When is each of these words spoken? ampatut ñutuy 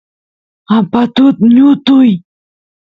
ampatut 0.75 1.35
ñutuy 1.55 2.11